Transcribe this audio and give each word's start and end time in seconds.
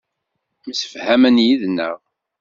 Msefhamen 0.67 1.37
yid-neɣ. 1.45 1.99